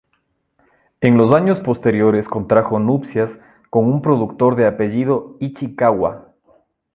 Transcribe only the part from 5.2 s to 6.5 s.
Ichikawa.